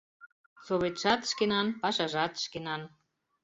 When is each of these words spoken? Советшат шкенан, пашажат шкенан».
Советшат 0.65 1.21
шкенан, 1.31 1.67
пашажат 1.81 2.33
шкенан». 2.43 2.81